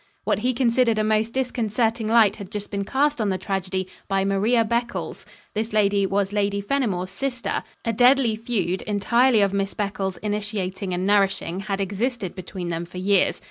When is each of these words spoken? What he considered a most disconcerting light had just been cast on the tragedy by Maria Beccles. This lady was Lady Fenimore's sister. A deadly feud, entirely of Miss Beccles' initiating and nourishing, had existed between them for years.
What 0.23 0.39
he 0.39 0.55
considered 0.55 0.97
a 0.97 1.03
most 1.03 1.31
disconcerting 1.31 2.07
light 2.07 2.37
had 2.37 2.49
just 2.49 2.71
been 2.71 2.83
cast 2.85 3.21
on 3.21 3.29
the 3.29 3.37
tragedy 3.37 3.87
by 4.07 4.25
Maria 4.25 4.65
Beccles. 4.65 5.27
This 5.53 5.73
lady 5.73 6.07
was 6.07 6.33
Lady 6.33 6.59
Fenimore's 6.59 7.11
sister. 7.11 7.61
A 7.85 7.93
deadly 7.93 8.35
feud, 8.35 8.81
entirely 8.87 9.41
of 9.41 9.53
Miss 9.53 9.75
Beccles' 9.75 10.17
initiating 10.23 10.91
and 10.95 11.05
nourishing, 11.05 11.59
had 11.59 11.79
existed 11.79 12.33
between 12.33 12.69
them 12.69 12.83
for 12.87 12.97
years. 12.97 13.39